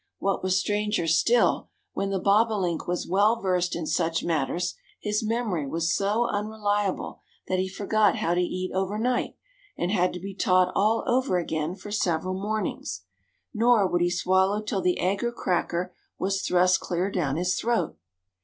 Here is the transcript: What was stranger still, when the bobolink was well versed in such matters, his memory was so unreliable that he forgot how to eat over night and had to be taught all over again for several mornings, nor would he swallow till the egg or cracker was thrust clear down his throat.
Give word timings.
What 0.17 0.41
was 0.41 0.57
stranger 0.57 1.05
still, 1.05 1.69
when 1.93 2.09
the 2.09 2.17
bobolink 2.17 2.87
was 2.87 3.05
well 3.05 3.39
versed 3.39 3.75
in 3.75 3.85
such 3.85 4.23
matters, 4.23 4.73
his 4.99 5.21
memory 5.23 5.67
was 5.67 5.95
so 5.95 6.25
unreliable 6.27 7.21
that 7.47 7.59
he 7.59 7.69
forgot 7.69 8.15
how 8.15 8.33
to 8.33 8.41
eat 8.41 8.71
over 8.73 8.97
night 8.97 9.35
and 9.77 9.91
had 9.91 10.11
to 10.13 10.19
be 10.19 10.33
taught 10.33 10.71
all 10.73 11.03
over 11.05 11.37
again 11.37 11.75
for 11.75 11.91
several 11.91 12.33
mornings, 12.33 13.03
nor 13.53 13.85
would 13.87 14.01
he 14.01 14.09
swallow 14.09 14.59
till 14.59 14.81
the 14.81 14.97
egg 14.99 15.23
or 15.23 15.31
cracker 15.31 15.93
was 16.17 16.41
thrust 16.41 16.79
clear 16.79 17.11
down 17.11 17.35
his 17.35 17.53
throat. 17.59 17.95